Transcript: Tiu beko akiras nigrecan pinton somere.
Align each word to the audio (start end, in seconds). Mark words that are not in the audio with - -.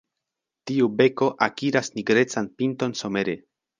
Tiu 0.69 0.87
beko 1.01 1.29
akiras 1.47 1.91
nigrecan 1.99 2.49
pinton 2.63 2.97
somere. 3.03 3.37